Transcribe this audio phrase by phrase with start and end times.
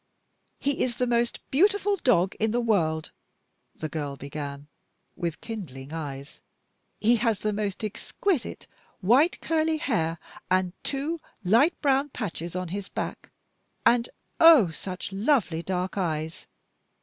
[0.57, 3.11] "He is the most beautiful dog in the world!"
[3.75, 4.67] the girl began,
[5.15, 6.41] with kindling eyes.
[6.99, 8.65] "He has the most exquisite
[9.01, 10.17] white curly hair
[10.49, 13.29] and two light brown patches on his back
[13.85, 14.09] and,
[14.39, 14.71] oh!
[14.71, 16.47] such lovely dark eyes!